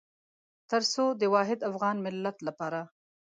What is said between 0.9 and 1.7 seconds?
څو د واحد